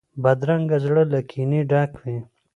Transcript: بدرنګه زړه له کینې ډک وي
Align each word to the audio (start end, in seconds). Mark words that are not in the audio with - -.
بدرنګه 0.23 0.77
زړه 0.85 1.03
له 1.11 1.19
کینې 1.29 1.61
ډک 1.69 1.91
وي 2.01 2.17